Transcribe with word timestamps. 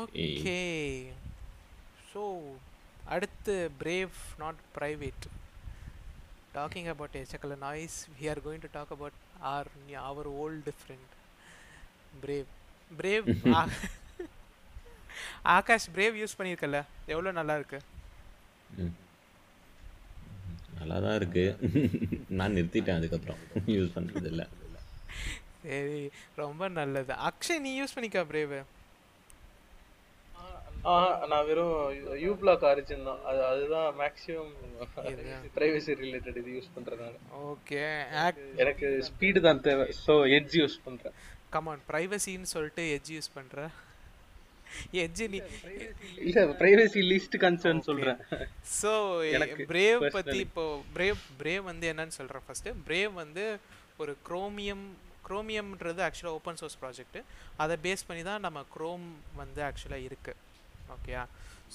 Okay 0.00 0.58
so 2.10 2.22
அடுத்து 3.14 3.54
Brave 3.80 4.16
not 4.42 4.60
private 4.76 5.24
talking 6.56 6.88
about 6.92 7.18
எச்சக்கல 7.20 7.56
noise 7.64 7.98
we 8.18 8.24
are 8.32 8.40
going 8.46 8.64
to 8.64 8.70
talk 8.78 8.92
about 8.96 9.18
our 9.52 9.70
our 10.10 10.28
old 10.42 10.72
friend 10.80 11.12
Brave 12.24 12.48
Brave 13.00 13.28
Akash 15.56 15.90
Brave 15.96 16.18
use 16.22 16.38
பண்ணியிருக்கல 16.38 16.80
எவ்வளோ 17.12 17.30
நல்லா 17.38 17.54
இருக்கு. 17.60 17.78
நல்லா 20.78 20.96
தான் 21.06 21.16
இருக்கு. 21.20 21.44
நான் 22.38 22.54
நிறுத்திட்டேன் 22.58 22.98
அதுக்கப்புறம். 23.00 23.40
யூஸ் 23.76 23.96
பண்றது 23.96 24.28
இல்ல 24.32 24.44
சரி 25.64 26.04
ரொம்ப 26.42 26.68
நல்லது. 26.78 27.12
அக்ஷய் 27.30 27.64
நீ 27.66 27.72
யூஸ் 27.80 27.96
பண்ணிக்கா 27.96 28.22
பிரேவ் 28.32 28.54
ஆ 30.90 30.92
நான் 31.30 31.44
வெறும் 31.48 31.74
யூ 32.22 32.30
பிளாக் 32.40 32.64
ஆரிஜின் 32.70 33.04
தான் 33.08 33.20
அது 33.30 33.40
அதுதான் 33.50 33.88
மேக்ஸிமம் 34.00 34.52
பிரைவசி 35.56 35.92
ரிலேட்டட் 36.00 36.38
இது 36.40 36.50
யூஸ் 36.56 36.72
பண்றேன் 36.76 37.02
நான் 37.02 37.18
ஓகே 37.50 37.82
எனக்கு 38.62 38.88
ஸ்பீடு 39.08 39.42
தான் 39.46 39.62
தேவை. 39.68 39.86
ஸோ 40.06 40.14
எட்ஜ் 40.38 40.56
யூஸ் 40.60 40.76
பண்றேன். 40.86 41.14
கமான் 41.54 41.84
ப்ரைவசின்னு 41.90 42.50
சொல்லிட்டு 42.54 42.84
எட்ஜ் 42.96 43.12
யூஸ் 43.16 43.30
பண்ற? 43.36 43.68
எட்ஜ் 45.04 45.22
நீ 45.32 45.38
இல்ல 46.26 46.44
பிரைவசி 46.60 47.00
லீஸ்ட் 47.12 47.38
கன்சர்ன் 47.44 47.86
சொல்றேன். 47.88 48.20
எனக்கு 49.36 49.64
பிரேவ் 49.72 50.00
பத்தி 50.00 50.18
personally. 50.18 50.46
இப்போ 50.48 50.64
பிரேவ் 50.96 51.22
பிரேவ் 51.40 51.64
வந்து 51.70 51.86
என்னன்னு 51.92 52.18
சொல்றேன் 52.20 52.46
ஃபர்ஸ்ட் 52.46 52.70
பிரேவ் 52.88 53.12
வந்து 53.22 53.44
ஒரு 54.02 54.14
குரோமியம் 54.28 54.86
குரோமியம்ன்றது 55.26 56.00
ஆக்சுவலாக 56.06 56.38
ஓப்பன் 56.38 56.58
சோர்ஸ் 56.60 56.80
ப்ராஜெக்ட் 56.80 57.18
அதை 57.56 57.74
பேஸ் 57.84 58.08
பண்ணி 58.08 58.22
தான் 58.30 58.44
நம்ம 58.46 58.60
குரோம் 58.76 59.04
வந்து 59.42 59.60
ஆக்சுவலாக 59.68 60.06
இருக்கு. 60.08 60.32
ஓகேயா 60.96 61.22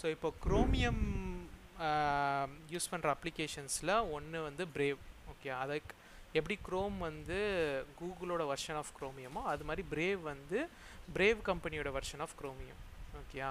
ஸோ 0.01 0.05
இப்போ 0.15 0.29
குரோமியம் 0.45 1.03
யூஸ் 2.69 2.91
பண்ணுற 2.91 3.09
அப்ளிகேஷன்ஸில் 3.15 3.93
ஒன்று 4.15 4.41
வந்து 4.41 4.65
பிரேவ் 4.75 4.99
ஓகே 5.29 5.49
அதுக்கு 5.61 5.93
எப்படி 6.33 6.55
குரோம் 6.67 6.97
வந்து 6.99 7.37
கூகுளோட 7.99 8.43
வெர்ஷன் 8.47 8.75
ஆஃப் 8.75 8.91
குரோமியமோ 8.99 9.41
அது 9.43 9.63
மாதிரி 9.63 9.83
பிரேவ் 9.93 10.21
வந்து 10.23 10.59
பிரேவ் 11.13 11.39
கம்பெனியோட 11.41 11.91
வெர்ஷன் 11.91 12.23
ஆஃப் 12.25 12.35
குரோமியம் 12.41 12.81
ஓகேயா 13.21 13.49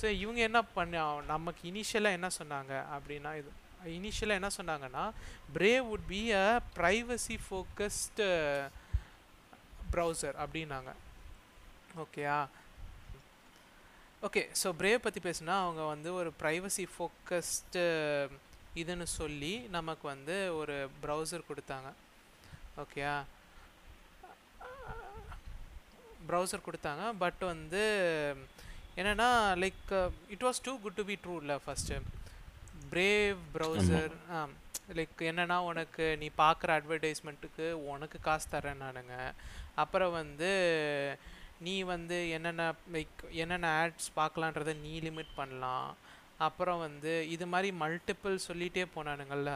ஸோ 0.00 0.06
இவங்க 0.22 0.40
என்ன 0.40 0.60
பண்ண 0.76 0.98
நமக்கு 1.26 1.62
இனிஷியலாக 1.72 2.18
என்ன 2.18 2.28
சொன்னாங்க 2.38 2.72
அப்படின்னா 2.96 3.32
இது 3.40 3.50
இனிஷியலாக 3.96 4.40
என்ன 4.40 4.50
சொன்னாங்கன்னா 4.58 5.04
Brave 5.52 5.84
would 5.90 6.06
be 6.06 6.22
a 6.34 6.46
privacy 6.78 7.36
focused 7.46 8.28
browser 9.92 10.36
அப்படின்னாங்க. 10.36 10.90
ஓகேயா 12.02 12.38
ஓகே 14.26 14.42
ஸோ 14.60 14.68
பிரேவ் 14.78 15.04
பற்றி 15.04 15.20
பேசுனா 15.24 15.54
அவங்க 15.64 15.82
வந்து 15.94 16.08
ஒரு 16.20 16.30
ப்ரைவசி 16.40 16.84
ஃபோக்கஸ்டு 16.94 17.82
இதுன்னு 18.80 19.06
சொல்லி 19.18 19.52
நமக்கு 19.76 20.04
வந்து 20.14 20.36
ஒரு 20.60 20.76
ப்ரௌசர் 21.02 21.48
கொடுத்தாங்க. 21.50 21.88
ஓகேயா 22.82 23.14
ப்ரௌசர் 26.30 26.66
கொடுத்தாங்க 26.66 27.04
பட் 27.22 27.42
வந்து 27.52 27.82
என்னன்னா 29.00 29.28
like 29.62 29.92
it 30.34 30.46
was 30.48 30.64
too 30.66 30.72
good 30.84 30.98
to 31.00 31.04
be 31.10 31.16
true 31.24 31.36
இல்லை 31.42 31.56
ஃபஸ்ட்டு 31.66 32.02
பிரேவ் 32.92 33.38
ப்ரௌசர் 33.54 34.12
லைக் 34.98 35.18
என்னன்னா 35.30 35.56
உனக்கு 35.70 36.04
நீ 36.22 36.28
பார்க்குற 36.44 36.76
அட்வர்டைஸ்மெண்ட்டுக்கு 36.78 37.66
உனக்கு 37.94 38.18
காசு 38.28 38.46
தரேன் 38.52 38.84
நானுங்க. 38.84 39.16
அப்புறம் 39.82 40.14
வந்து 40.20 40.52
நீ 41.66 41.74
வந்து 41.92 42.16
என்னென்ன 42.36 42.64
லைக் 42.94 43.22
என்னென்ன 43.42 43.68
ஆட்ஸ் 43.80 44.10
பார்க்கலான்றத 44.18 44.74
நீ 44.84 44.92
லிமிட் 45.06 45.32
பண்ணலாம். 45.40 45.88
அப்புறம் 46.46 46.80
வந்து 46.86 47.12
இது 47.34 47.46
மாதிரி 47.52 47.68
மல்டிபிள் 47.82 48.36
சொல்லிகிட்டே 48.48 48.84
போனானுங்கள்ல. 48.96 49.52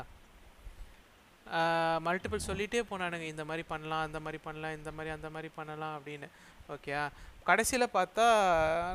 மல்டிபிள் 2.06 2.46
சொல்லிகிட்டே 2.48 2.80
போனானுங்க 2.90 3.26
இந்த 3.34 3.44
மாதிரி 3.50 3.64
பண்ணலாம் 3.72 4.06
அந்த 4.08 4.18
மாதிரி 4.24 4.38
பண்ணலாம் 4.46 4.74
இந்த 4.78 4.90
மாதிரி 4.96 5.10
அந்த 5.16 5.28
மாதிரி 5.34 5.50
பண்ணலாம் 5.58 5.94
அப்படின்னு. 5.98 6.28
ஓகேயா 6.74 7.02
கடைசியில் 7.48 7.94
பார்த்தா 7.96 8.26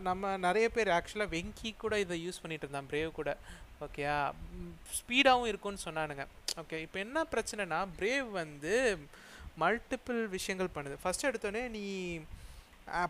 நம்ம 0.07 0.33
நிறைய 0.45 0.67
பேர் 0.75 0.95
ஆக்சுவலாக 0.97 1.33
வெங்கி 1.35 1.71
கூட 1.83 1.95
இதை 2.03 2.17
யூஸ் 2.25 2.41
பண்ணிட்டு 2.43 2.65
இருந்தான் 2.65 2.89
பிரேவ் 2.91 3.17
கூட. 3.19 3.31
ஓகேயா 3.85 4.15
ஸ்பீடாகவும் 4.99 5.49
இருக்கும்னு 5.51 5.85
சொன்னானுங்க. 5.87 6.25
ஓகே 6.61 6.77
இப்போ 6.85 6.97
என்ன 7.05 7.23
பிரச்சனைனா 7.33 7.79
பிரேவ் 7.99 8.29
வந்து 8.41 8.75
மல்டிபிள் 9.63 10.21
விஷயங்கள் 10.35 10.75
பண்ணுது. 10.75 10.97
ஃபஸ்ட்டு 11.03 11.29
எடுத்தோடனே 11.29 11.63
நீ 11.75 11.85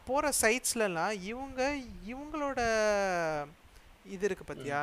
போகிற 0.07 0.31
சைட்ஸ்லலாம் 0.41 1.13
இவங்க 1.31 1.61
இவங்களோட 2.11 2.59
இது 4.13 4.23
இருக்குது 4.27 4.49
பார்த்தியா 4.49 4.81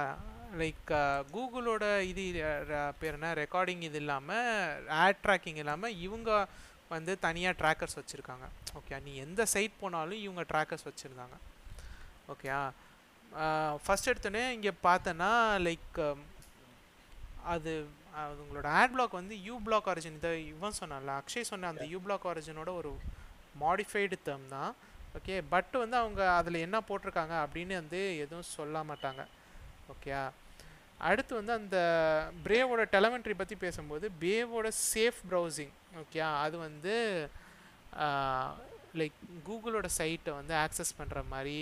லைக் 0.60 0.90
கூகுளோட 1.34 1.84
இது 2.10 2.24
பேர் 3.00 3.16
என்ன? 3.16 3.30
ரெக்கார்டிங் 3.42 3.82
இது 3.88 3.98
இல்லாமல் 4.02 4.86
ஆட் 5.04 5.22
ட்ராக்கிங் 5.24 5.58
இல்லாமல் 5.62 5.96
இவங்க 6.06 6.30
வந்து 6.92 7.12
தனியாக 7.26 7.58
ட்ராக்கர்ஸ் 7.60 7.98
வச்சுருக்காங்க. 8.00 8.46
ஓகே 8.78 9.00
நீ 9.06 9.12
எந்த 9.24 9.42
சைட் 9.54 9.80
போனாலும் 9.82 10.22
இவங்க 10.26 10.42
ட்ராக்கர்ஸ் 10.52 10.86
வச்சுருந்தாங்க. 10.88 11.36
ஓகேயா 12.34 12.60
ஃபஸ்ட் 13.84 14.10
எடுத்தோடனே 14.10 14.44
இங்கே 14.56 14.72
பார்த்தேன்னா 14.86 15.30
லைக் 15.66 15.98
அது 17.54 17.72
உங்களோட 18.42 18.66
ஆட் 18.80 18.92
பிளாக் 18.94 19.18
வந்து 19.20 19.36
யூ 19.46 19.54
பிளாக் 19.66 19.88
ஆரிஜின் 19.92 20.18
இதை 20.20 20.32
இவன் 20.52 20.78
சொன்னான்ல 20.80 21.14
அக்ஷய் 21.20 21.50
சொன்ன 21.52 21.70
அந்த 21.72 21.84
யூ 21.92 21.98
பிளாக் 22.04 22.26
ஆரிஜினோட 22.32 22.70
ஒரு 22.80 22.92
மாடிஃபைடு 23.62 24.16
தேர்ம் 24.28 24.48
தான். 24.56 24.72
ஓகே 25.18 25.34
பட் 25.52 25.74
வந்து 25.82 25.96
அவங்க 26.02 26.22
அதில் 26.38 26.64
என்ன 26.66 26.78
போட்டிருக்காங்க 26.88 27.34
அப்படின்னு 27.44 27.74
வந்து 27.82 28.00
எதுவும் 28.24 28.52
சொல்ல 28.56 28.82
மாட்டாங்க. 28.90 29.22
ஓகேயா 29.94 30.22
அடுத்து 31.08 31.32
வந்து 31.38 31.52
அந்த 31.60 31.78
பிரேவோட 32.44 32.82
டெலமெண்ட்ரி 32.96 33.34
பற்றி 33.38 33.56
பேசும்போது 33.64 34.06
பேவோட 34.22 34.68
சேஃப் 34.92 35.20
ப்ரௌசிங் 35.30 35.74
ஓகேயா 36.02 36.28
அது 36.44 36.56
வந்து 36.66 36.94
லைக் 39.00 39.18
கூகுளோட 39.48 39.86
சைட்டை 39.98 40.32
வந்து 40.40 40.54
ஆக்சஸ் 40.64 40.96
பண்ணுற 40.98 41.20
மாதிரி 41.32 41.58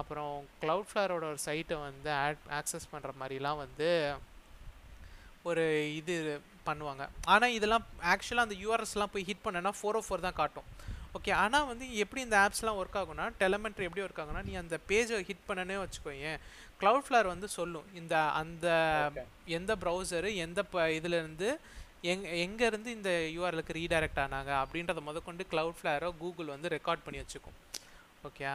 அப்புறம் 0.00 0.34
க்ளவுட்ஃப்ளவரோட 0.62 1.24
ஒரு 1.32 1.40
சைட்டை 1.48 1.76
வந்து 1.88 2.10
ஆட் 2.24 2.46
ஆக்சஸ் 2.58 2.90
பண்ணுற 2.92 3.10
மாதிரிலாம் 3.20 3.62
வந்து 3.64 3.88
ஒரு 5.50 5.64
இது 5.98 6.14
பண்ணுவாங்க. 6.68 7.04
ஆனால் 7.32 7.54
இதெல்லாம் 7.58 7.86
ஆக்சுவலாக 8.12 8.46
அந்த 8.46 8.56
யூஆர்எஸ்லாம் 8.64 9.12
போய் 9.14 9.28
ஹிட் 9.28 9.44
பண்ணனா 9.46 9.72
ஃபோர் 9.78 9.98
ஓ 10.00 10.02
ஃபோர் 10.06 10.26
தான் 10.26 10.38
காட்டும். 10.40 10.68
ஓகே 11.16 11.32
ஆனால் 11.42 11.66
வந்து 11.70 11.86
எப்படி 12.02 12.20
இந்த 12.26 12.36
ஆப்ஸ்லாம் 12.44 12.78
ஒர்க் 12.82 12.98
ஆகும்னா 13.00 13.24
டெலமெண்ட்ரி 13.42 13.86
எப்படி 13.88 14.04
ஒர்க் 14.04 14.20
ஆகும்னா 14.22 14.42
நீ 14.48 14.52
அந்த 14.60 14.76
பேஜை 14.90 15.18
ஹிட் 15.28 15.48
பண்ணனே 15.48 15.76
வச்சுக்கோயேன். 15.82 16.38
க்ளவுட்ஃப்ளவர் 16.80 17.32
வந்து 17.32 17.48
சொல்லும். 17.56 17.88
இந்த 18.00 18.14
அந்த 18.40 18.66
எந்த 19.56 19.72
ப்ரௌசரு 19.82 20.30
எந்த 20.44 20.60
ப 20.72 20.84
இதுலேருந்து 20.98 21.48
எங் 22.12 22.24
எங்கேருந்து 22.44 22.90
இந்த 22.98 23.10
யூஆர்எலுக்கு 23.34 23.76
ரீடைரக்ட் 23.80 24.22
ஆனாங்க 24.24 24.52
அப்படின்றத 24.62 25.02
முதற்கொண்டு 25.08 25.44
க்ளவுட்ஃப்ளவரோ 25.52 26.08
கூகுள் 26.22 26.54
வந்து 26.54 26.72
ரெக்கார்ட் 26.76 27.04
பண்ணி 27.04 27.20
வச்சுக்கும். 27.22 27.58
ஓகே 28.28 28.46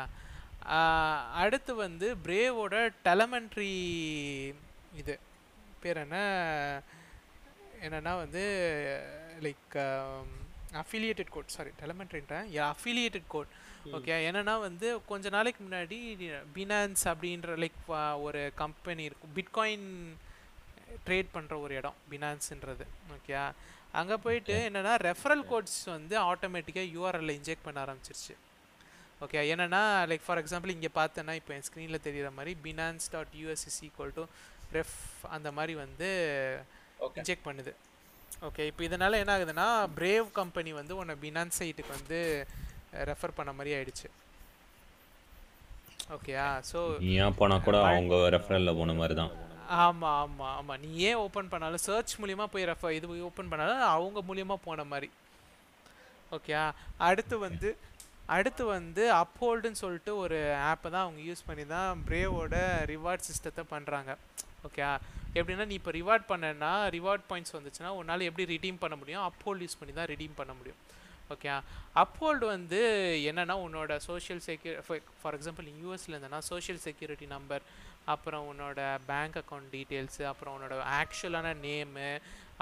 அடுத்து 1.41 1.71
வந்து 1.85 2.07
பிரேவோட 2.25 2.75
டெலமெண்ட்ரி 3.07 3.71
இது. 5.01 5.15
பேர் 5.83 6.01
என்ன? 6.05 6.17
என்னன்னா 7.85 8.13
வந்து 8.23 8.43
லைக் 9.45 9.77
அஃபிலியேட்டட் 10.83 11.31
கோட் 11.35 11.55
சாரி 11.55 11.71
டெலமெண்ட்ரின்றேன் 11.81 12.47
அஃபிலியேட்டட் 12.73 13.27
கோட் 13.35 13.51
ஓகே 13.97 14.15
என்னன்னா 14.29 14.55
வந்து 14.67 14.87
கொஞ்ச 15.11 15.29
நாளைக்கு 15.35 15.61
முன்னாடி 15.67 15.97
பினான்ஸ் 16.55 17.03
அப்படின்ற 17.11 17.55
லைக் 17.63 17.79
ஒரு 18.27 18.41
கம்பெனி 18.63 19.03
இருக்கும் 19.09 19.35
பிட்காயின் 19.37 19.87
ட்ரேட் 21.07 21.33
பண்ணுற 21.35 21.55
ஒரு 21.65 21.75
இடம் 21.81 21.97
பினான்ஸுன்றது 22.11 22.85
ஓகே 23.15 23.35
அங்கே 23.99 24.15
போயிட்டு 24.25 24.55
என்னன்னா 24.69 24.93
ரெஃபரல் 25.09 25.43
கோட்ஸ் 25.51 25.79
வந்து 25.97 26.15
ஆட்டோமேட்டிக்காக 26.31 26.87
யூஆர்எல்ல 26.95 27.33
இன்ஜெக்ட் 27.39 27.65
பண்ண 27.67 27.77
ஆரம்பிச்சிருச்சு. 27.85 28.35
ஓகே 29.25 29.39
என்னன்னா 29.53 29.81
லைக் 30.11 30.25
ஃபார் 30.25 30.39
எக்ஸாம்பிள் 30.41 30.73
இங்கே 30.75 30.89
பார்த்தேன்னா 30.99 31.33
இப்போ 31.39 31.53
என் 31.55 31.65
ஸ்க்ரீனில் 31.67 32.03
தெரியுற 32.07 32.29
மாதிரி 32.37 32.51
Binance 32.65 33.07
dot 33.13 33.33
USS 33.41 33.79
equal 33.87 34.13
to 34.17 34.25
ref 34.73 34.99
அந்த 35.35 35.51
மாதிரி 35.51 35.75
வந்து 35.75 36.09
இன்ஜெக்ட் 37.19 37.47
பண்ணுது. 37.47 37.73
ஓகே 38.45 38.63
இப்போ 38.69 38.81
இதனால் 38.87 39.19
என்ன 39.21 39.33
ஆகுதுன்னா 39.35 39.67
பிரேவ் 39.97 40.27
கம்பெனி 40.39 40.71
வந்து 40.79 40.93
உன்னை 41.01 41.15
பினான்ஸ் 41.23 41.59
சைட்டுக்கு 41.59 41.97
வந்து 41.97 42.19
ரெஃபர் 43.09 43.37
பண்ண 43.37 43.51
மாதிரி 43.57 43.71
ஆயிடுச்சு. 43.77 44.07
ஓகேயா 46.15 46.45
ஸோ 46.69 46.79
ஏன் 47.23 47.37
போனா 47.39 47.55
கூட 47.67 47.77
அவங்க 47.87 48.15
ரெஃபரல்ல 48.35 48.73
போன 48.79 48.93
மாதிரி 48.99 49.15
தான். 49.21 49.31
ஆமாம் 49.85 50.17
ஆமாம் 50.21 50.53
ஆமாம் 50.57 50.79
நீ 50.83 50.89
ஏன் 51.09 51.21
ஓப்பன் 51.23 51.51
பண்ணாலும் 51.53 51.83
சர்ச் 51.87 52.13
மூலியமா 52.21 52.45
போய் 52.53 52.69
ரெஃபர் 52.71 52.95
இது 52.97 53.07
ஓப்பன் 53.29 53.51
பண்ணாலும் 53.51 53.83
அவங்க 53.95 54.21
மூலியமா 54.29 54.57
போன 54.67 54.85
மாதிரி. 54.93 55.09
ஓகேயா 56.31 56.63
அடுத்து 57.07 57.35
வந்து 57.47 57.69
அடுத்து 58.35 58.63
வந்து 58.77 59.03
அப்ஹோல்டுன்னு 59.21 59.81
சொல்லிட்டு 59.81 60.13
ஒரு 60.23 60.37
ஆப்பை 60.71 60.87
தான் 60.93 61.05
அவங்க 61.05 61.21
யூஸ் 61.27 61.47
பண்ணி 61.49 61.65
தான் 61.75 62.01
பிரேவோட 62.07 62.55
ரிவார்ட் 62.93 63.27
சிஸ்டத்தை 63.27 63.63
பண்ணுறாங்க 63.73 64.13
ஓகே 64.67 64.81
எப்படின்னா 65.39 65.65
நீ 65.71 65.75
இப்போ 65.81 65.93
ரிவார்ட் 65.99 66.25
பண்ணனா 66.31 66.71
ரிவார்ட் 66.97 67.25
பாயிண்ட்ஸ் 67.29 67.55
வந்துச்சுன்னா 67.57 67.91
உன்னால் 67.99 68.27
எப்படி 68.29 68.45
ரிடீம் 68.55 68.79
பண்ண 68.83 68.95
முடியும்? 69.01 69.25
அப்ஹோல்ட் 69.29 69.63
யூஸ் 69.65 69.79
பண்ணி 69.79 69.93
தான் 69.99 70.09
ரிடீம் 70.13 70.39
பண்ண 70.39 70.53
முடியும். 70.59 70.79
ஓகே 71.33 71.49
அப்ஹோல்டு 72.01 72.45
வந்து 72.55 72.79
என்னென்னா 73.29 73.55
உன்னோட 73.65 73.93
சோஷியல் 74.09 74.41
செக்யூரி 74.47 74.77
ஃபார் 75.21 75.35
எக்ஸாம்பிள் 75.37 75.67
யூஎஸ்ல 75.83 76.13
இருந்தனா 76.15 76.39
சோஷியல் 76.51 76.81
செக்யூரிட்டி 76.85 77.27
நம்பர் 77.35 77.63
அப்புறம் 78.13 78.43
உன்னோட 78.51 78.79
பேங்க் 79.07 79.37
அக்கௌண்ட் 79.41 79.69
டீட்டெயில்ஸு 79.75 80.23
அப்புறம் 80.31 80.53
உன்னோட 80.57 80.75
ஆக்சுவலான 80.99 81.47
நேமு 81.65 82.09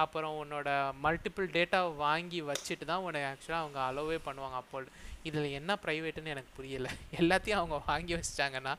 அப்புறம் 0.04 0.33
உன்னோட 0.44 0.69
மல்டிபிள் 1.04 1.48
டேட்டா 1.57 1.80
வாங்கி 2.06 2.39
வச்சுட்டு 2.50 2.86
தான் 2.92 3.04
உனக்கு 3.07 3.27
ஆக்சுவலாக 3.31 3.63
அவங்க 3.63 3.80
அலோவே 3.89 4.18
பண்ணுவாங்க 4.27 4.57
அப்போல்டு 4.62 4.89
இதில் 5.30 5.56
என்ன 5.60 5.77
ப்ரைவேட்டுன்னு 5.83 6.33
எனக்கு 6.36 6.51
புரியலை. 6.57 6.92
எல்லாத்தையும் 7.22 7.62
அவங்க 7.62 7.77
வாங்கி 7.92 8.16
வச்சிட்டாங்கன்னா 8.18 8.74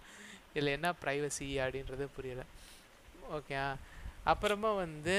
இதில் 0.54 0.74
என்ன 0.78 0.90
ப்ரைவசி 1.04 1.48
அப்படின்றது 1.64 2.06
புரியலை. 2.16 2.44
ஓகே 3.34 3.76
அப்புறமா 4.24 4.72
வந்து 4.72 5.16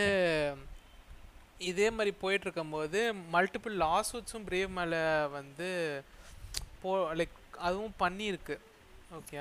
இதே 1.57 1.89
மாதிரி 1.89 2.15
போயிட்டு 2.19 2.45
இருக்கும்போது 2.45 3.13
மல்டிபிள் 3.33 3.75
லாசூட்ஸும் 3.83 4.47
பிரேவ் 4.49 4.67
மேலே 4.69 5.27
வந்து 5.27 5.69
போ 6.81 7.13
லைக் 7.13 7.37
அதுவும் 7.57 7.93
பண்ணியிருக்கு. 7.99 8.57
ஓகே 9.17 9.37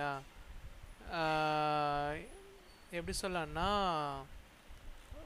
எப்படி 2.90 3.16
சொல்லலாம்னா 3.22 3.68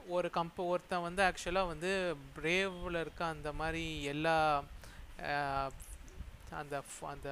ஒரு 0.08 0.30
கம்ப 0.34 0.66
ஒருத்தன் 0.66 1.02
வந்து 1.02 1.22
ஆக்சுவலாக 1.22 1.66
வந்து 1.66 2.16
பிரேவில் 2.38 3.00
இருக்க 3.00 3.24
அந்த 3.24 3.52
மாதிரி 3.52 4.02
எல்லா 4.02 4.62
அந்த 6.50 6.82
அந்த 7.00 7.30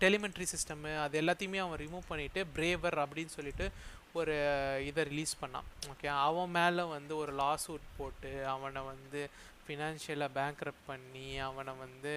டெலிமெண்ட்ரி 0.00 0.46
சிஸ்டமு 0.54 1.00
அது 1.00 1.20
எல்லாத்தையுமே 1.20 1.56
அவன் 1.56 1.78
ரிமூவ் 1.78 2.10
பண்ணிவிட்டு 2.10 2.44
பிரேவர் 2.56 2.96
அப்படின்னு 3.04 3.26
சொல்லிட்டு 3.26 3.70
ஒரு 4.12 4.34
இதை 4.88 5.02
ரிலீஸ் 5.04 5.34
பண்ணான். 5.42 5.66
ஓகே 5.92 6.08
அவன் 6.26 6.50
மேலே 6.50 6.82
வந்து 6.96 7.16
ஒரு 7.16 7.32
லாசூட் 7.40 7.84
போட்டு 7.98 8.30
அவனை 8.54 8.80
வந்து 8.82 9.20
ஃபினான்ஷியலாக 9.64 10.36
பேங்க்ரப் 10.38 10.82
பண்ணி 10.86 11.38
அவனை 11.46 11.72
வந்து 11.84 12.12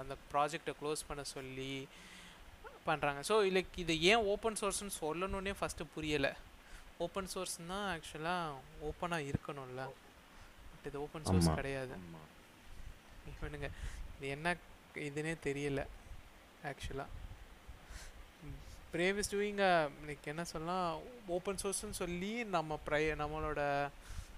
அந்த 0.00 0.16
ப்ராஜெக்டை 0.32 0.74
க்ளோஸ் 0.80 1.06
பண்ண 1.08 1.22
சொல்லி 1.36 1.74
பண்ணுறாங்க 2.86 3.20
ஸோ 3.30 3.36
லைக் 3.56 3.78
இது 3.84 3.94
ஏன் 4.10 4.26
ஓப்பன் 4.32 4.58
சோர்ஸ்னு 4.60 4.98
சொல்லணுன்னே 5.00 5.54
ஃபஸ்ட்டு 5.60 5.90
புரியலை. 5.96 6.32
ஓப்பன் 7.04 7.30
சோர்ஸ்னால் 7.34 7.86
ஆக்சுவலாக 7.94 8.58
ஓப்பனாக 8.88 9.28
இருக்கணும்ல. 9.30 9.82
பட் 10.70 10.86
இது 10.90 11.00
ஓப்பன் 11.04 11.26
சோர்ஸ். 11.28 11.48
கிடையாது. 11.58 11.94
இவனுங்க 13.32 13.68
இது 14.16 14.28
என்ன 14.36 14.56
இதுனே 15.08 15.34
தெரியல 15.46 15.80
ஆக்சுவலாக 16.70 17.08
பிரேவ் 18.94 19.18
இஸ் 19.18 19.32
டூயிங் 19.34 19.60
லைக் 20.06 20.24
என்ன 20.24 20.44
சொல்லலாம் 20.44 21.00
ஓப்பன் 21.28 21.60
சோர்ஸ்னு 21.62 22.00
சொல்லி 22.02 22.44
நம்ம 22.48 22.78
ப்ரை 22.86 23.02
நம்மளோட 23.16 23.60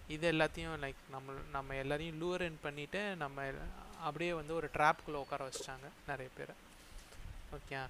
இது 0.08 0.32
எல்லாத்தையும் 0.32 0.78
லைக் 0.80 1.00
நம்ம 1.10 1.32
நம்ம 1.50 1.74
எல்லாரையும் 1.74 2.22
இன் 2.42 2.64
பண்ணிவிட்டு 2.64 3.16
நம்ம 3.16 3.46
அப்படியே 4.00 4.32
வந்து 4.32 4.54
ஒரு 4.54 4.68
ட்ராப்குள்ளே 4.74 5.18
உட்கார 5.18 5.48
வச்சிட்டாங்க 5.48 5.88
நிறைய 6.08 6.30
பேர். 6.36 6.54
ஓகே 7.56 7.80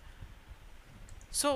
ஸோ 1.33 1.51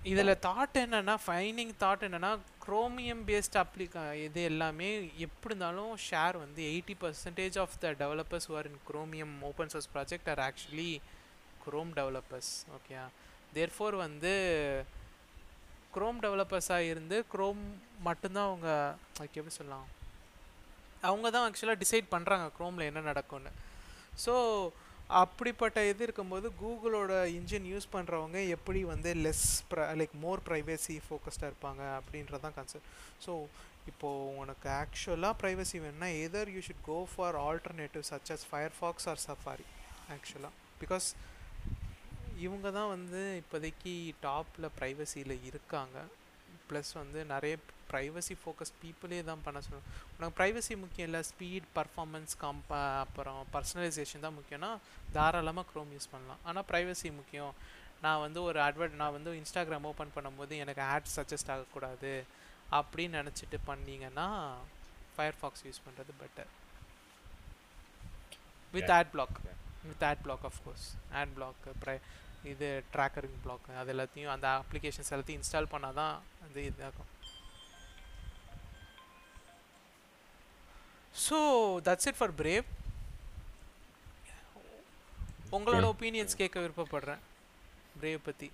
இதில் 0.00 0.40
தாட் 0.40 0.76
என்னன்னா 0.78 1.14
ஃபைனிங் 1.26 1.72
தாட் 1.80 2.04
என்னென்னா 2.08 2.32
குரோமியம் 2.66 3.22
பேஸ்ட் 3.24 3.56
அப்ளிகா 3.56 4.14
இது 4.16 4.42
எல்லாமே 4.42 4.88
எப்படி 5.18 5.52
இருந்தாலும் 5.52 5.96
ஷேர் 6.10 6.36
வந்து 6.36 6.62
eighty 6.62 6.96
percentage 7.00 7.58
of 7.58 7.78
the 7.78 7.90
developers 7.92 8.48
are 8.52 8.66
in 8.66 8.80
Chromium 8.92 9.42
open 9.42 9.68
source 9.68 9.90
project 9.94 10.28
are 10.28 10.38
actually 10.38 10.90
Chrome 11.64 11.92
developers 11.94 12.52
okay 12.76 12.94
therefore 13.54 13.96
வந்து 13.96 14.32
குரோம் 15.94 16.18
டெவலப்பர்ஸாக 16.24 16.88
இருந்து 16.92 17.24
குரோம் 17.32 17.62
மட்டும்தான் 18.02 18.48
அவங்க 18.50 18.68
அதுக்கு 19.18 19.38
எப்படி 19.40 19.54
சொல்லலாம்? 19.54 19.86
அவங்க 21.02 21.30
தான் 21.30 21.46
ஆக்சுவலாக 21.46 21.82
டிசைட் 21.84 22.12
பண்ணுறாங்க 22.14 22.46
குரோமில் 22.58 22.88
என்ன 22.90 23.00
நடக்கும்னு. 23.00 23.50
ஸோ 24.24 24.34
அப்படிப்பட்ட 25.20 25.78
இது 25.86 26.02
இருக்கும்போது 26.02 26.46
கூகுளோட 26.60 27.12
இன்ஜின் 27.38 27.68
யூஸ் 27.72 27.86
பண்ணுறவங்க 27.92 28.48
எப்படி 28.48 28.80
வந்து 28.84 29.14
லெஸ் 29.24 29.46
ப்ர 29.70 29.86
லைக் 30.00 30.14
மோர் 30.14 30.42
ப்ரைவசி 30.48 30.96
ஃபோக்கஸ்டாக 31.06 31.50
இருப்பாங்க 31.52 31.82
அப்படின்றது 31.98 32.40
தான் 32.40 32.56
கன்சர்ன் 32.58 32.86
ஸோ 33.26 33.32
இப்போது 33.86 34.34
உனக்கு 34.42 34.68
ஆக்சுவலாக 34.82 35.34
ப்ரைவசி 35.42 35.76
வேணும்னா 35.80 36.10
either 36.24 36.50
you 36.54 36.60
should 36.60 36.84
go 36.86 36.98
for 37.12 37.36
alternative 37.46 38.04
such 38.10 38.32
as 38.36 38.46
Firefox 38.50 39.08
or 39.08 39.22
Safari 39.26 39.66
ஆக்சுவலாக 40.16 40.52
பிகாஸ் 40.80 41.08
இவங்க 42.44 42.68
தான் 42.78 42.92
வந்து 42.94 43.20
இப்போதைக்கு 43.40 43.92
டாப்பில் 44.26 44.74
ப்ரைவசியில் 44.78 45.34
இருக்காங்க. 45.50 45.96
ப்ளஸ் 46.68 46.92
வந்து 47.02 47.18
நிறைய 47.32 47.54
ப்ரைவசி 47.90 48.34
ஃபோக்கஸ் 48.40 48.72
பீப்புளே 48.80 49.18
தான் 49.28 49.42
பண்ண 49.44 49.58
சொல்லுவாங்க 49.66 49.90
உனக்கு 50.14 50.36
ப்ரைவசி 50.38 50.74
முக்கியம் 50.82 51.08
இல்லை 51.08 51.22
ஸ்பீட் 51.30 51.68
பர்ஃபார்மன்ஸ் 51.76 52.34
கம்ப 52.42 52.70
அப்புறம் 53.04 53.40
பர்சனலைசேஷன் 53.54 54.24
தான் 54.26 54.36
முக்கியம்னா 54.38 54.70
தாராளமாக 55.16 55.66
க்ரோம் 55.70 55.92
யூஸ் 55.96 56.12
பண்ணலாம். 56.14 56.42
ஆனால் 56.48 56.66
ப்ரைவசி 56.70 57.10
முக்கியம். 57.20 57.54
நான் 58.04 58.22
வந்து 58.24 58.40
ஒரு 58.48 58.58
அட்வர்ட் 58.66 58.98
நான் 59.02 59.14
வந்து 59.16 59.30
இன்ஸ்டாகிராம் 59.40 59.88
ஓப்பன் 59.92 60.14
பண்ணும்போது 60.16 60.54
எனக்கு 60.64 60.82
ஆட் 60.94 61.10
சஜஸ்ட் 61.16 61.52
ஆகக்கூடாது 61.54 62.12
அப்படின்னு 62.78 63.18
நினச்சிட்டு 63.20 63.58
பண்ணீங்கன்னா 63.70 64.26
ஃபயர்ஃபாக்ஸ் 65.14 65.64
யூஸ் 65.68 65.84
பண்ணுறது 65.86 66.12
better 66.22 66.50
with 68.74 68.92
ad 68.98 69.10
block 69.14 69.38
with 69.90 70.04
ad 70.08 70.22
block 70.26 70.46
course 70.66 70.86
ad 71.20 71.34
block 71.38 71.66
fry 71.82 71.96
இது 72.44 72.66
ட்ராக்கரிங் 72.92 73.38
பிளாக் 73.42 73.68
அது 73.76 73.92
எல்லாத்தையும் 73.94 74.32
அந்த 74.32 74.48
அப்ளிகேஷன்ஸ் 74.60 75.12
எல்லாத்தையும் 75.12 75.40
இன்ஸ்டால் 75.40 75.72
பண்ணால் 75.72 75.94
தான் 75.94 76.14
அது 76.44 76.62
இதாகும் 76.62 77.10
so 81.14 81.38
that's 81.86 82.08
it 82.08 82.18
for 82.18 82.34
Brave 82.34 82.66
உங்களோட. 85.52 85.84
ஒப்பீனியன்ஸ் 85.86 86.36
கேட்க 86.36 86.56
விருப்பப்படுறேன் 86.60 87.22
பிரேவ் 88.00 88.22
பற்றி 88.24 88.48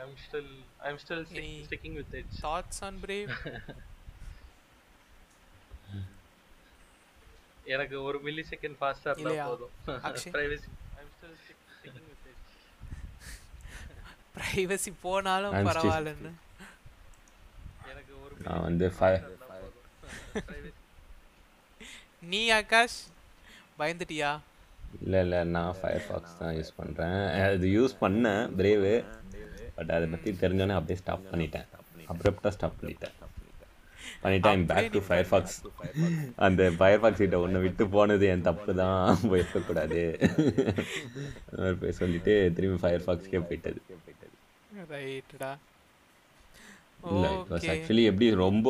I'm 0.00 0.12
still 0.18 0.50
I'm 0.80 0.98
still 0.98 1.20
Any- 1.32 1.64
sticking 1.64 1.94
with 1.94 2.12
it. 2.14 2.26
Thoughts 2.42 2.82
on 2.84 2.98
Brave 3.02 3.30
எனக்கு 7.66 7.96
ஒரு 8.02 8.18
மில்லி 8.18 8.44
செகண்ட் 8.50 8.76
ஃபாஸ்டா 8.78 9.10
இருந்தா? 9.14 9.46
போதும்? 9.48 9.74
பிரைவசி. 10.36 10.70
ப்ரைவசி 14.40 14.90
போனாலும் 15.04 15.54
பரவாயில்லன்னு. 15.68 16.32
எனக்கு 17.92 18.12
ஒரு 18.24 18.34
நான் 18.46 18.64
வந்து 18.68 18.88
ஃபயர் 18.98 19.26
நீ 22.32 22.42
ஆகாஷ் 22.60 22.98
பயந்துட்டியா? 23.80 24.30
இல்லை 25.04 25.18
இல்லை 25.24 25.40
நான் 25.54 25.76
ஃபயர்ஃபாக்ஸ் 25.80 26.38
தான் 26.40 26.54
யூஸ் 26.58 26.72
பண்ணுறேன் 26.78 27.20
அது 27.48 27.68
யூஸ் 27.78 27.94
பண்ணேன் 28.04 28.42
பிரேவு 28.58 28.94
பட் 29.76 29.92
அதை 29.96 30.06
பற்றி 30.12 30.30
தெரிஞ்சோன்னே 30.42 30.76
அப்படியே 30.78 31.00
ஸ்டாப் 31.02 31.30
பண்ணிட்டேன். 31.32 31.68
அப்ரப்டாக 32.12 32.52
ஸ்டாப் 32.56 32.78
பண்ணிட்டேன். 32.80 33.16
பண்ணிட்டேன் 34.22 34.62
பேக் 34.70 34.90
டு 34.94 35.00
ஃபயர்ஃபாக்ஸ் 35.08 35.56
அந்த 36.46 36.62
ஃபயர்ஃபாக்ஸ் 36.78 37.22
கிட்ட 37.24 37.38
ஒன்று 37.44 37.64
விட்டு 37.64 37.84
போனது 37.94 38.26
என் 38.32 38.46
தப்பு 38.48 38.72
தான். 38.82 39.20
போயிருக்கக்கூடாது 39.30 40.02
அந்த 41.46 41.58
மாதிரி 41.60 41.78
போய் 41.82 41.98
சொல்லிட்டு 42.00 42.34
திரும்பி 42.56 42.78
ஃபயர்ஃபாக்ஸ்க்கே 42.84 43.42
போயிட்டது. 43.48 43.80
ரைட்டுடா 44.92 45.50
இல்லை 47.12 47.30
இட் 47.36 47.50
வாஸ் 47.52 47.68
ஆக்சுவலி 47.74 48.04
எப்படி 48.10 48.28
ரொம்ப 48.44 48.68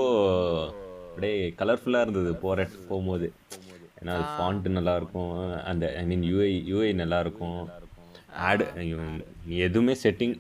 அப்படியே 1.08 1.36
கலர்ஃபுல்லாக 1.60 2.04
இருந்தது 2.06 2.32
போகிற 2.44 2.66
போகும்போது. 2.88 3.26
ஏன்னா 4.00 4.12
அது 4.16 4.26
ஃபாண்ட் 4.34 4.68
நல்லா 4.76 4.94
இருக்கும் 5.00 5.32
அந்த 5.70 5.84
ஐ 6.00 6.04
மீன் 6.10 6.24
யூஐ 6.30 6.50
யூஐ 6.70 6.90
நல்லா 7.02 7.18
இருக்கும் 7.24 7.58
ஆடு 8.48 8.64
நீ 9.44 9.54
எதுவுமே 9.68 9.94
செட்டிங் 10.02 10.34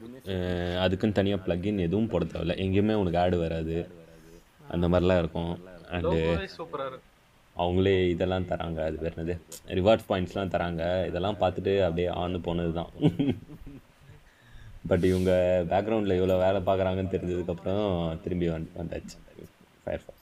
அதுக்குன்னு 0.84 1.18
தனியாக 1.18 1.44
ப்ளக்இன் 1.46 1.84
எதுவும் 1.86 2.10
போட 2.12 2.24
தேவையில்ல. 2.24 2.56
எங்கேயுமே 2.64 2.94
உனக்கு 3.02 3.20
ஆடு 3.24 3.36
வராது. 3.44 3.76
அந்த 4.74 4.86
மாதிரிலாம் 4.90 5.20
இருக்கும். 5.22 5.52
அண்டு 5.96 6.12
லோகோவே 6.16 6.48
சூப்பரா 6.58 6.86
இருக்கு. 6.90 7.06
அவங்களே 7.56 7.94
இதெல்லாம் 8.14 8.48
தராங்க. 8.50 8.80
அது 8.88 8.98
பேர் 9.02 9.14
என்னது? 9.14 9.34
ரிவார்ட்ஸ் 9.78 10.08
பாயிண்ட்ஸ்லாம் 10.10 10.52
தராங்க. 10.54 10.82
இதெல்லாம் 11.10 11.40
பார்த்துட்டு 11.42 11.72
அப்படியே 11.86 12.08
ஆன்னு 12.22 12.40
போனது 12.48 12.72
தான் 12.80 12.90
பட் 14.84 15.04
இவங்க 15.04 15.30
பேக்ரவுண்டில் 15.70 16.18
எவ்வளோ 16.18 16.36
வேலை 16.38 16.60
பார்க்குறாங்கன்னு 16.60 17.14
தெரிஞ்சதுக்கப்புறம் 17.14 17.84
திரும்பி 18.22 18.48
வந்து 18.48 18.70
வந்தாச்சு. 18.78 19.16
ஃபயர்ஃபாக்ஸ் 19.84 20.18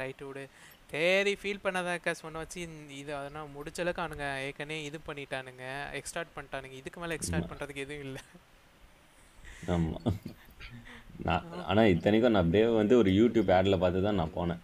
ரைட்டு 0.00 0.26
விடு. 0.26 0.42
சரி 0.90 1.32
ஃபீல் 1.40 1.64
பண்ணாதாக்கா 1.64 2.10
சொன்ன 2.20 2.38
வச்சு 2.38 2.60
இது 2.98 3.14
அதனால் 3.14 3.52
முடிச்சளவுக்கு 3.56 4.02
அவனுங்க 4.04 4.26
ஏற்கனவே 4.46 4.84
இது 4.84 4.98
பண்ணிட்டானுங்க. 5.08 5.64
எக்ஸ்டார்ட் 5.92 6.34
பண்ணிட்டானுங்க. 6.36 6.76
இதுக்கு 6.80 7.00
மேலே 7.00 7.14
எக்ஸ்டார்ட் 7.14 7.50
பண்ணுறதுக்கு 7.50 7.84
எதுவும் 7.84 8.06
இல்லை. 8.08 8.22
ஆமாம் 9.68 9.98
நான் 11.26 11.46
ஆனால் 11.64 11.86
இத்தனைக்கும் 11.86 12.32
நான் 12.32 12.50
பிரேவ் 12.52 12.76
வந்து 12.76 12.96
ஒரு 12.96 13.10
யூடியூப் 13.10 13.52
ஆடில் 13.56 13.78
பார்த்து 13.78 14.02
தான் 14.02 14.20
நான் 14.20 14.36
போனேன். 14.36 14.62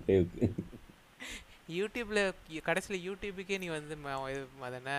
பிரேவுக்கு 0.00 0.46
யூடியூப்பில் 1.70 2.22
கடைசியில் 2.62 3.04
யூடியூபுக்கே 3.06 3.58
நீ 3.58 3.68
வந்து 3.68 3.96
ம- 3.96 4.30
இது 4.30 4.42
அது 4.60 4.76
என்ன 4.76 4.92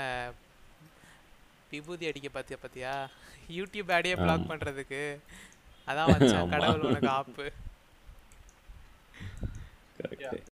விபூதி 1.72 2.08
அடிக்க 2.10 2.28
பார்த்தியா 2.34 2.58
பார்த்தியா 2.64 2.94
யூடியூப் 3.58 3.92
ஆடியே 3.98 4.16
பிளாக் 4.16 4.50
பண்ணுறதுக்கு 4.52 5.02
அதான் 5.88 6.12
வச்சான். 6.14 6.50
கடவுள் 6.54 6.88
உனக்கு 6.90 7.10
ஆப்பு. 7.10 7.46